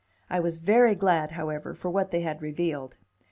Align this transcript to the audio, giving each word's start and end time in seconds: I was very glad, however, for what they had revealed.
I 0.31 0.39
was 0.39 0.57
very 0.57 0.95
glad, 0.95 1.33
however, 1.33 1.75
for 1.75 1.91
what 1.91 2.09
they 2.09 2.21
had 2.21 2.41
revealed. 2.41 2.97